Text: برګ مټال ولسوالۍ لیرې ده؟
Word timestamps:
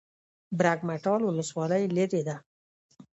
برګ 0.59 0.79
مټال 0.87 1.21
ولسوالۍ 1.25 1.83
لیرې 1.95 2.21
ده؟ 2.27 2.35